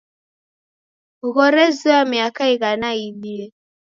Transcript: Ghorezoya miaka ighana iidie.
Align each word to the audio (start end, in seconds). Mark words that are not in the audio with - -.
Ghorezoya 1.33 2.01
miaka 2.11 2.43
ighana 2.53 2.89
iidie. 2.95 3.45